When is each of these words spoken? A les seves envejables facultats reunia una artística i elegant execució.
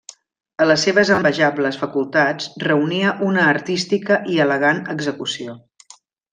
A 0.63 0.65
les 0.69 0.85
seves 0.87 1.11
envejables 1.15 1.77
facultats 1.81 2.49
reunia 2.65 3.13
una 3.29 3.45
artística 3.53 4.21
i 4.37 4.41
elegant 4.49 4.85
execució. 4.99 5.59